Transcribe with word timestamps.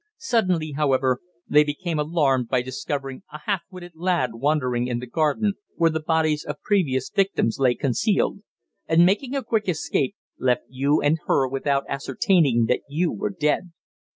Suddenly, 0.17 0.71
however, 0.71 1.19
they 1.47 1.63
became 1.63 1.99
alarmed 1.99 2.49
by 2.49 2.63
discovering 2.63 3.21
a 3.31 3.41
half 3.45 3.61
witted 3.69 3.91
lad 3.93 4.31
wandering 4.33 4.87
in 4.87 4.97
the 4.97 5.05
garden 5.05 5.53
where 5.75 5.91
the 5.91 5.99
bodies 5.99 6.43
of 6.43 6.59
previous 6.63 7.07
victims 7.15 7.59
lay 7.59 7.75
concealed, 7.75 8.39
and, 8.87 9.05
making 9.05 9.35
a 9.35 9.43
quick 9.43 9.69
escape, 9.69 10.15
left 10.39 10.63
you 10.67 11.01
and 11.01 11.19
her 11.27 11.47
without 11.47 11.85
ascertaining 11.87 12.65
that 12.67 12.81
you 12.89 13.11
were 13.11 13.29
dead. 13.29 13.73